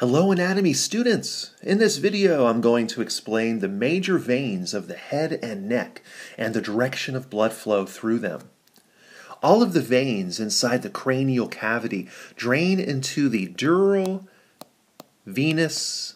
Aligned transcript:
Hello 0.00 0.32
anatomy 0.32 0.72
students! 0.72 1.50
In 1.62 1.76
this 1.76 1.98
video 1.98 2.46
I'm 2.46 2.62
going 2.62 2.86
to 2.86 3.02
explain 3.02 3.58
the 3.58 3.68
major 3.68 4.16
veins 4.16 4.72
of 4.72 4.88
the 4.88 4.96
head 4.96 5.38
and 5.42 5.68
neck 5.68 6.00
and 6.38 6.54
the 6.54 6.62
direction 6.62 7.14
of 7.14 7.28
blood 7.28 7.52
flow 7.52 7.84
through 7.84 8.20
them. 8.20 8.48
All 9.42 9.62
of 9.62 9.74
the 9.74 9.82
veins 9.82 10.40
inside 10.40 10.80
the 10.80 10.88
cranial 10.88 11.48
cavity 11.48 12.08
drain 12.34 12.80
into 12.80 13.28
the 13.28 13.48
dural 13.48 14.26
venous 15.26 16.14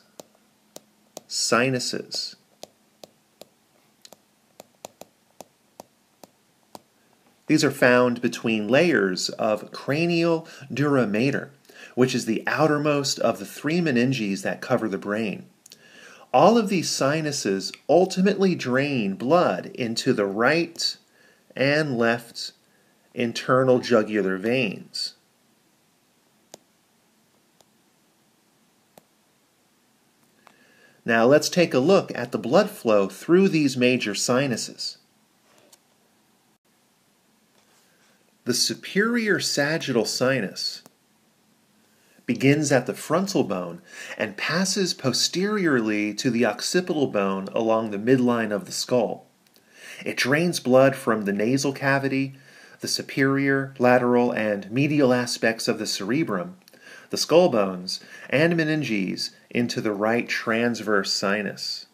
sinuses. 1.26 2.36
These 7.48 7.62
are 7.62 7.70
found 7.70 8.22
between 8.22 8.66
layers 8.66 9.28
of 9.28 9.72
cranial 9.72 10.48
dura 10.72 11.06
mater 11.06 11.50
which 11.94 12.14
is 12.14 12.26
the 12.26 12.42
outermost 12.46 13.18
of 13.18 13.38
the 13.38 13.46
three 13.46 13.80
meninges 13.80 14.42
that 14.42 14.60
cover 14.60 14.88
the 14.88 14.98
brain. 14.98 15.46
All 16.32 16.58
of 16.58 16.68
these 16.68 16.90
sinuses 16.90 17.70
ultimately 17.88 18.54
drain 18.54 19.14
blood 19.14 19.66
into 19.74 20.12
the 20.12 20.26
right 20.26 20.96
and 21.54 21.96
left 21.96 22.52
internal 23.14 23.78
jugular 23.78 24.36
veins. 24.36 25.14
Now 31.04 31.26
let's 31.26 31.48
take 31.48 31.74
a 31.74 31.78
look 31.78 32.10
at 32.14 32.32
the 32.32 32.38
blood 32.38 32.70
flow 32.70 33.08
through 33.08 33.48
these 33.48 33.76
major 33.76 34.14
sinuses. 34.14 34.98
The 38.44 38.54
superior 38.54 39.38
sagittal 39.38 40.04
sinus 40.04 40.82
begins 42.26 42.72
at 42.72 42.86
the 42.86 42.94
frontal 42.94 43.44
bone 43.44 43.82
and 44.16 44.36
passes 44.36 44.94
posteriorly 44.94 46.14
to 46.14 46.30
the 46.30 46.46
occipital 46.46 47.06
bone 47.06 47.48
along 47.52 47.90
the 47.90 47.98
midline 47.98 48.52
of 48.52 48.64
the 48.64 48.72
skull. 48.72 49.26
It 50.04 50.16
drains 50.16 50.60
blood 50.60 50.96
from 50.96 51.24
the 51.24 51.32
nasal 51.32 51.72
cavity, 51.72 52.34
the 52.80 52.88
superior, 52.88 53.74
lateral, 53.78 54.32
and 54.32 54.70
medial 54.70 55.12
aspects 55.12 55.68
of 55.68 55.78
the 55.78 55.86
cerebrum, 55.86 56.56
the 57.10 57.16
skull 57.16 57.48
bones, 57.48 58.00
and 58.28 58.54
meninges 58.54 59.30
into 59.50 59.80
the 59.80 59.92
right 59.92 60.28
transverse 60.28 61.12
sinus. 61.12 61.86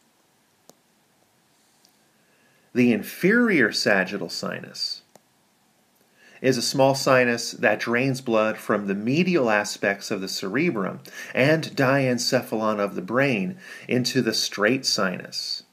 The 2.72 2.92
inferior 2.92 3.72
sagittal 3.72 4.30
sinus 4.30 5.02
is 6.40 6.56
a 6.56 6.62
small 6.62 6.94
sinus 6.94 7.52
that 7.52 7.80
drains 7.80 8.20
blood 8.20 8.56
from 8.56 8.86
the 8.86 8.94
medial 8.94 9.50
aspects 9.50 10.10
of 10.10 10.20
the 10.20 10.28
cerebrum 10.28 11.00
and 11.34 11.76
diencephalon 11.76 12.80
of 12.80 12.94
the 12.94 13.02
brain 13.02 13.56
into 13.88 14.22
the 14.22 14.32
straight 14.32 14.86
sinus. 14.86 15.64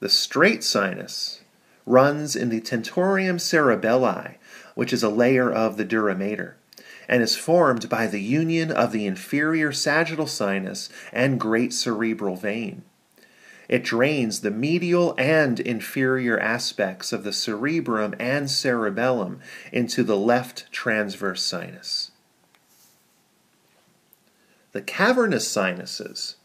The 0.00 0.08
straight 0.08 0.62
sinus 0.62 1.40
runs 1.86 2.34
in 2.36 2.48
the 2.48 2.60
tentorium 2.60 3.38
cerebelli, 3.38 4.34
which 4.74 4.92
is 4.92 5.02
a 5.02 5.08
layer 5.08 5.50
of 5.50 5.76
the 5.76 5.84
dura 5.84 6.14
mater, 6.14 6.56
and 7.08 7.22
is 7.22 7.36
formed 7.36 7.88
by 7.88 8.06
the 8.06 8.20
union 8.20 8.70
of 8.70 8.92
the 8.92 9.06
inferior 9.06 9.72
sagittal 9.72 10.26
sinus 10.26 10.88
and 11.12 11.40
great 11.40 11.72
cerebral 11.72 12.36
vein. 12.36 12.82
It 13.68 13.82
drains 13.82 14.40
the 14.40 14.50
medial 14.50 15.14
and 15.18 15.58
inferior 15.58 16.38
aspects 16.38 17.12
of 17.12 17.24
the 17.24 17.32
cerebrum 17.32 18.14
and 18.20 18.50
cerebellum 18.50 19.40
into 19.72 20.04
the 20.04 20.16
left 20.16 20.70
transverse 20.70 21.42
sinus. 21.42 22.12
The 24.72 24.82
cavernous 24.82 25.48
sinuses 25.48 26.36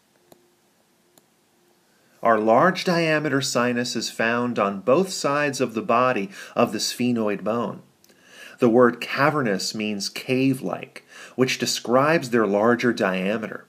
are 2.24 2.40
large 2.40 2.84
diameter 2.84 3.42
sinuses 3.42 4.10
found 4.10 4.60
on 4.60 4.80
both 4.81 5.10
sides 5.10 5.60
of 5.60 5.74
the 5.74 5.81
body 5.81 6.30
of 6.56 6.72
the 6.72 6.80
sphenoid 6.80 7.44
bone. 7.44 7.81
The 8.60 8.70
word 8.70 9.02
cavernous 9.02 9.74
means 9.74 10.08
cave 10.08 10.62
like, 10.62 11.04
which 11.36 11.58
describes 11.58 12.30
their 12.30 12.46
larger 12.46 12.94
diameter. 12.94 13.66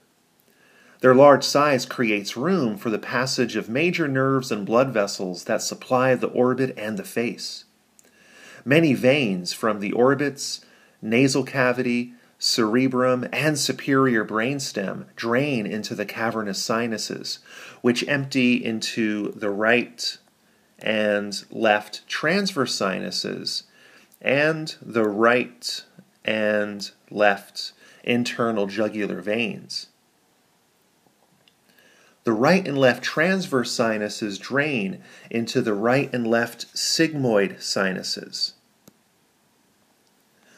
Their 1.03 1.13
large 1.13 1.43
size 1.43 1.85
creates 1.85 2.37
room 2.37 2.77
for 2.77 2.89
the 2.89 2.97
passage 2.97 3.57
of 3.57 3.67
major 3.67 4.07
nerves 4.07 4.53
and 4.53 4.65
blood 4.65 4.91
vessels 4.91 5.43
that 5.43 5.61
supply 5.61 6.15
the 6.15 6.27
orbit 6.27 6.73
and 6.77 6.95
the 6.95 7.03
face. 7.03 7.65
Many 8.63 8.93
veins 8.93 9.51
from 9.51 9.81
the 9.81 9.91
orbits, 9.91 10.61
nasal 11.01 11.43
cavity, 11.43 12.13
cerebrum, 12.39 13.27
and 13.33 13.59
superior 13.59 14.23
brainstem 14.23 15.07
drain 15.17 15.65
into 15.65 15.93
the 15.93 16.05
cavernous 16.05 16.63
sinuses, 16.63 17.39
which 17.81 18.07
empty 18.07 18.63
into 18.63 19.33
the 19.33 19.49
right 19.49 20.17
and 20.79 21.43
left 21.51 22.07
transverse 22.07 22.75
sinuses 22.75 23.63
and 24.21 24.77
the 24.81 25.03
right 25.03 25.83
and 26.23 26.91
left 27.11 27.73
internal 28.05 28.67
jugular 28.67 29.19
veins. 29.19 29.87
The 32.23 32.31
right 32.31 32.65
and 32.65 32.77
left 32.77 33.03
transverse 33.03 33.71
sinuses 33.71 34.39
drain 34.39 35.03
into 35.29 35.61
the 35.61 35.73
right 35.73 36.09
and 36.13 36.25
left 36.25 36.73
sigmoid 36.73 37.61
sinuses. 37.61 38.53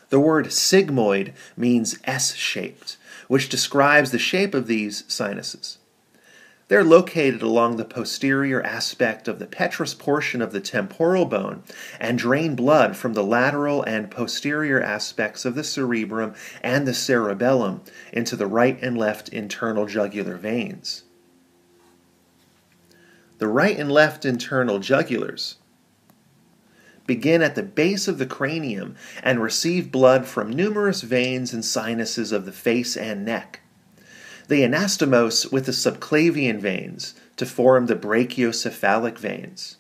The 0.10 0.20
word 0.20 0.48
sigmoid 0.48 1.34
means 1.58 1.98
S 2.04 2.36
shaped, 2.36 2.98
which 3.28 3.50
describes 3.50 4.12
the 4.12 4.20
shape 4.20 4.54
of 4.54 4.68
these 4.68 5.04
sinuses. 5.08 5.80
They're 6.68 6.84
located 6.84 7.42
along 7.42 7.78
the 7.78 7.86
posterior 7.86 8.62
aspect 8.62 9.28
of 9.28 9.40
the 9.40 9.48
petrous 9.48 9.96
portion 9.96 10.44
of 10.44 10.52
the 10.52 10.60
temporal 10.60 11.26
bone 11.26 11.64
and 12.00 12.18
drain 12.18 12.56
blood 12.56 12.96
from 12.96 13.14
the 13.14 13.24
lateral 13.24 13.82
and 13.84 14.12
posterior 14.12 14.82
aspects 14.82 15.46
of 15.46 15.56
the 15.56 15.64
cerebrum 15.64 16.36
and 16.62 16.88
the 16.88 16.94
cerebellum 16.94 17.82
into 18.14 18.36
the 18.36 18.48
right 18.48 18.78
and 18.84 18.98
left 18.98 19.30
internal 19.30 19.88
jugular 19.88 20.38
veins. 20.38 21.04
The 23.38 23.48
right 23.48 23.78
and 23.78 23.92
left 23.92 24.26
internal 24.26 24.80
jugulars 24.80 25.56
begin 27.06 27.42
at 27.42 27.56
the 27.56 27.64
base 27.64 28.08
of 28.08 28.18
the 28.18 28.26
cranium 28.26 28.96
and 29.22 29.42
receive 29.42 29.92
blood 29.92 30.26
from 30.26 30.50
numerous 30.50 31.02
veins 31.02 31.54
and 31.54 31.64
sinuses 31.64 32.32
of 32.32 32.46
the 32.46 32.52
face 32.52 32.98
and 32.98 33.24
neck. 33.24 33.62
They 34.48 34.62
anastomose 34.62 35.52
with 35.52 35.66
the 35.66 35.72
subclavian 35.72 36.60
veins 36.60 37.16
to 37.38 37.46
form 37.46 37.88
the 37.88 37.96
brachiocephalic 37.96 39.18
veins. 39.18 39.78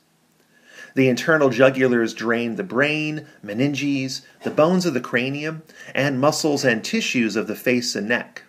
The 0.95 1.09
internal 1.09 1.49
jugulars 1.49 2.15
drain 2.15 2.55
the 2.55 2.63
brain, 2.63 3.27
meninges, 3.43 4.21
the 4.43 4.49
bones 4.49 4.85
of 4.85 4.93
the 4.93 5.01
cranium, 5.01 5.63
and 5.93 6.19
muscles 6.19 6.63
and 6.63 6.83
tissues 6.83 7.35
of 7.35 7.47
the 7.47 7.55
face 7.55 7.95
and 7.95 8.07
neck. 8.07 8.43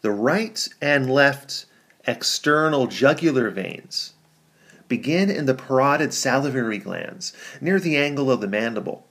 The 0.00 0.10
right 0.10 0.66
and 0.80 1.10
left 1.10 1.66
external 2.06 2.86
jugular 2.86 3.50
veins 3.50 4.14
begin 4.86 5.28
in 5.28 5.46
the 5.46 5.54
parotid 5.54 6.12
salivary 6.12 6.78
glands 6.78 7.32
near 7.60 7.80
the 7.80 7.96
angle 7.96 8.30
of 8.30 8.40
the 8.40 8.46
mandible 8.46 9.06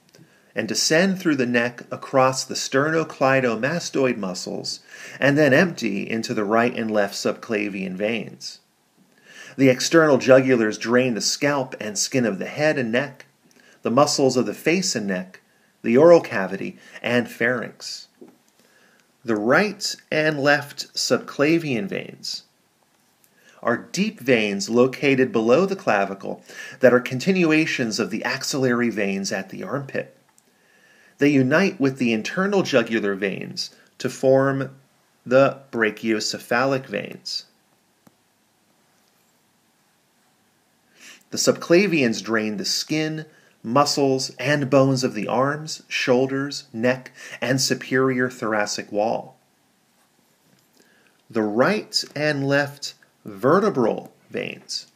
and 0.56 0.70
descend 0.70 1.20
through 1.20 1.36
the 1.36 1.46
neck 1.46 1.82
across 1.92 2.46
the 2.46 2.56
sternocleidomastoid 2.56 4.16
muscles 4.16 4.80
and 5.20 5.38
then 5.38 5.54
empty 5.54 6.10
into 6.10 6.34
the 6.34 6.46
right 6.46 6.74
and 6.78 6.90
left 6.90 7.14
subclavian 7.14 7.96
veins. 7.96 8.60
The 9.58 9.68
external 9.68 10.18
jugulars 10.18 10.80
drain 10.80 11.14
the 11.14 11.22
scalp 11.22 11.76
and 11.82 11.98
skin 11.98 12.26
of 12.26 12.40
the 12.40 12.46
head 12.46 12.78
and 12.78 12.92
neck, 12.92 13.26
the 13.82 13.92
muscles 13.92 14.38
of 14.38 14.46
the 14.46 14.54
face 14.54 14.96
and 14.96 15.08
neck, 15.08 15.42
the 15.82 15.98
oral 15.98 16.22
cavity, 16.22 16.78
and 17.02 17.30
pharynx. 17.30 18.08
The 19.26 19.36
right 19.36 19.94
and 20.10 20.40
left 20.40 20.94
subclavian 20.94 21.88
veins 21.88 22.45
are 23.66 23.78
deep 23.78 24.20
veins 24.20 24.70
located 24.70 25.32
below 25.32 25.66
the 25.66 25.76
clavicle 25.76 26.44
that 26.80 26.94
are 26.94 27.00
continuations 27.00 28.00
of 28.00 28.12
the 28.12 28.24
axillary 28.24 28.92
veins 28.92 29.32
at 29.32 29.50
the 29.50 29.64
armpit. 29.64 30.16
They 31.18 31.30
unite 31.30 31.80
with 31.80 31.98
the 31.98 32.14
internal 32.14 32.62
jugular 32.62 33.16
veins 33.16 33.72
to 33.98 34.10
form 34.10 34.76
the 35.26 35.62
brachiocephalic 35.72 36.86
veins. 36.86 37.46
The 41.32 41.38
subclavians 41.38 42.24
drain 42.24 42.58
the 42.58 42.66
skin, 42.66 43.26
muscles, 43.64 44.30
and 44.38 44.70
bones 44.70 45.04
of 45.04 45.16
the 45.16 45.28
arms, 45.28 45.82
shoulders, 45.88 46.66
neck, 46.72 47.12
and 47.42 47.60
superior 47.60 48.30
thoracic 48.30 48.92
wall. 48.92 49.38
The 51.30 51.42
right 51.42 52.04
and 52.16 52.48
left 52.48 52.94
vertebral 53.26 54.14
veins 54.30 54.88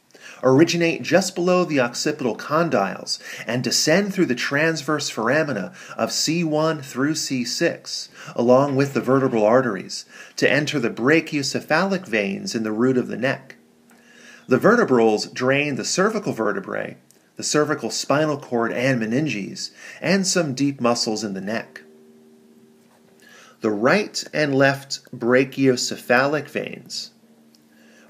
originate 0.42 1.02
just 1.02 1.34
below 1.34 1.64
the 1.64 1.80
occipital 1.80 2.36
condyles 2.36 3.18
and 3.46 3.62
descend 3.62 4.14
through 4.14 4.26
the 4.26 4.34
transverse 4.34 5.10
foramina 5.10 5.74
of 5.96 6.10
C1 6.10 6.82
through 6.84 7.14
C6, 7.14 8.08
along 8.34 8.76
with 8.76 8.94
the 8.94 9.00
vertebral 9.00 9.44
arteries, 9.44 10.04
to 10.36 10.50
enter 10.50 10.78
the 10.78 10.90
brachiocephalic 10.90 12.06
veins 12.06 12.54
in 12.54 12.62
the 12.62 12.72
root 12.72 12.96
of 12.96 13.08
the 13.08 13.16
neck. 13.16 13.56
The 14.48 14.58
vertebrals 14.58 15.26
drain 15.26 15.76
the 15.76 15.84
cervical 15.84 16.32
vertebrae, 16.32 16.96
the 17.36 17.42
cervical 17.42 17.90
spinal 17.90 18.38
cord 18.38 18.72
and 18.72 19.00
meninges, 19.00 19.70
and 20.00 20.26
some 20.26 20.54
deep 20.54 20.80
muscles 20.80 21.22
in 21.22 21.34
the 21.34 21.40
neck. 21.40 21.82
The 23.60 23.70
right 23.70 24.24
and 24.32 24.54
left 24.54 25.00
brachiocephalic 25.14 26.48
veins 26.48 27.10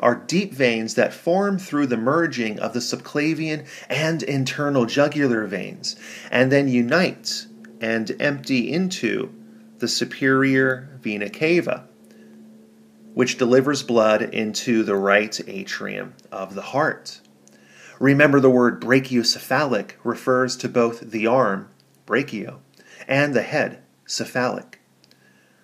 are 0.00 0.14
deep 0.14 0.52
veins 0.52 0.94
that 0.94 1.12
form 1.12 1.58
through 1.58 1.86
the 1.86 1.96
merging 1.96 2.58
of 2.58 2.72
the 2.72 2.80
subclavian 2.80 3.66
and 3.88 4.22
internal 4.22 4.86
jugular 4.86 5.46
veins 5.46 5.94
and 6.30 6.50
then 6.50 6.66
unite 6.66 7.46
and 7.80 8.16
empty 8.20 8.72
into 8.72 9.32
the 9.78 9.88
superior 9.88 10.98
vena 11.00 11.30
cava, 11.30 11.86
which 13.14 13.38
delivers 13.38 13.82
blood 13.82 14.22
into 14.22 14.82
the 14.82 14.96
right 14.96 15.40
atrium 15.46 16.14
of 16.32 16.54
the 16.54 16.62
heart. 16.62 17.20
Remember, 17.98 18.40
the 18.40 18.50
word 18.50 18.80
brachiocephalic 18.80 19.92
refers 20.04 20.56
to 20.56 20.68
both 20.68 21.00
the 21.00 21.26
arm, 21.26 21.68
brachio, 22.06 22.58
and 23.06 23.34
the 23.34 23.42
head, 23.42 23.82
cephalic. 24.06 24.80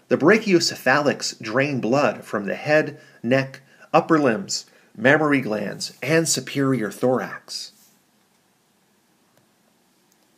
The 0.08 0.18
brachiocephalics 0.18 1.40
drain 1.40 1.80
blood 1.80 2.24
from 2.24 2.44
the 2.44 2.54
head, 2.54 3.00
neck, 3.22 3.62
upper 3.96 4.18
limbs, 4.18 4.66
mammary 4.94 5.40
glands, 5.40 5.96
and 6.02 6.28
superior 6.28 6.90
thorax. 6.90 7.72